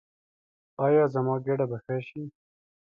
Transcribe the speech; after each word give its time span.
ایا 0.85 1.03
زما 1.13 1.35
ګیډه 1.45 1.65
به 1.69 1.77
ښه 1.83 1.97
شي؟ 2.07 2.23